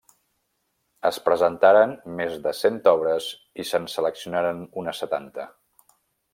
Es 1.09 1.19
presentaren 1.27 1.93
més 2.21 2.39
de 2.47 2.55
cent 2.61 2.81
obres 2.93 3.29
i 3.65 3.69
se’n 3.73 3.87
seleccionaren 3.97 4.67
unes 4.85 5.03
setanta. 5.05 5.51